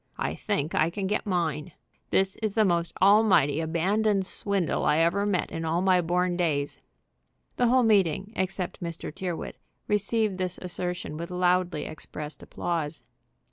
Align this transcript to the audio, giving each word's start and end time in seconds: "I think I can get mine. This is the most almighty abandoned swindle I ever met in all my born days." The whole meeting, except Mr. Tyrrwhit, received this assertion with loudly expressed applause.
"I 0.17 0.33
think 0.33 0.73
I 0.73 0.89
can 0.89 1.05
get 1.05 1.27
mine. 1.27 1.73
This 2.09 2.35
is 2.37 2.55
the 2.55 2.65
most 2.65 2.91
almighty 2.99 3.59
abandoned 3.59 4.25
swindle 4.25 4.83
I 4.83 4.97
ever 4.97 5.27
met 5.27 5.51
in 5.51 5.63
all 5.63 5.83
my 5.83 6.01
born 6.01 6.35
days." 6.35 6.79
The 7.57 7.67
whole 7.67 7.83
meeting, 7.83 8.33
except 8.35 8.81
Mr. 8.81 9.13
Tyrrwhit, 9.13 9.57
received 9.87 10.39
this 10.39 10.57
assertion 10.57 11.17
with 11.17 11.29
loudly 11.29 11.85
expressed 11.85 12.41
applause. 12.41 13.03